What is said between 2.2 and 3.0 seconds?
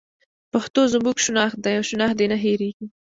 نه هېرېږي.